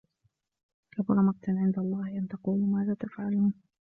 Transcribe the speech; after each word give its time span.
كَبُرَ 0.97 1.21
مَقتًا 1.21 1.51
عِندَ 1.51 1.79
اللَّهِ 1.79 2.17
أَن 2.17 2.27
تَقولوا 2.27 2.67
ما 2.67 2.83
لا 2.85 2.93
تَفعَلونَ 2.93 3.53